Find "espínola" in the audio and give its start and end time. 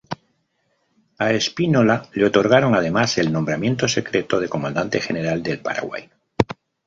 1.31-2.09